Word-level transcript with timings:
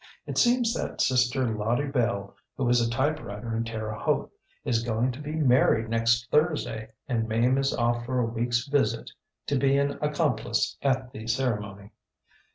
It 0.25 0.39
seems 0.39 0.73
that 0.73 0.99
sister 0.99 1.45
Lottie 1.45 1.85
Bell, 1.85 2.35
who 2.57 2.67
is 2.69 2.81
a 2.81 2.89
typewriter 2.89 3.55
in 3.55 3.63
Terre 3.65 3.93
Haute, 3.93 4.31
is 4.65 4.81
going 4.81 5.11
to 5.11 5.19
be 5.21 5.33
married 5.33 5.89
next 5.89 6.27
Thursday, 6.31 6.89
and 7.07 7.27
Mame 7.29 7.59
is 7.59 7.71
off 7.71 8.03
for 8.07 8.19
a 8.19 8.27
weekŌĆÖs 8.27 8.71
visit 8.71 9.11
to 9.45 9.59
be 9.59 9.77
an 9.77 9.99
accomplice 10.01 10.75
at 10.81 11.11
the 11.11 11.27
ceremony. 11.27 11.91